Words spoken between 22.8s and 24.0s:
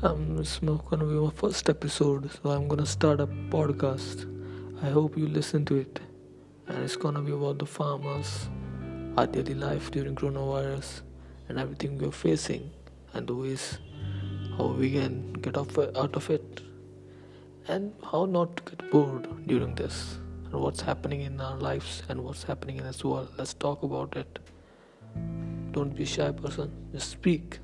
this world. Let's talk